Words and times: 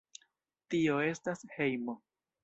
Tio 0.73 0.95
estas 1.09 1.45
hejmo. 1.57 1.95